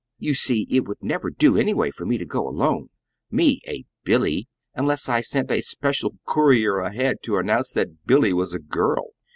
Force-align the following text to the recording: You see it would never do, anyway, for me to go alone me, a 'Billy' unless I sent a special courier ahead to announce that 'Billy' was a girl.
You 0.17 0.33
see 0.33 0.65
it 0.71 0.87
would 0.87 1.03
never 1.03 1.29
do, 1.29 1.55
anyway, 1.59 1.91
for 1.91 2.07
me 2.07 2.17
to 2.17 2.25
go 2.25 2.47
alone 2.49 2.89
me, 3.29 3.61
a 3.67 3.85
'Billy' 4.03 4.47
unless 4.73 5.07
I 5.07 5.21
sent 5.21 5.51
a 5.51 5.61
special 5.61 6.17
courier 6.27 6.79
ahead 6.79 7.17
to 7.25 7.37
announce 7.37 7.69
that 7.73 8.07
'Billy' 8.07 8.33
was 8.33 8.55
a 8.55 8.59
girl. 8.59 9.11